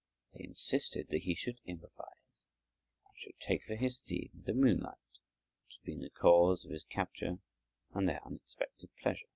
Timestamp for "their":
8.09-8.25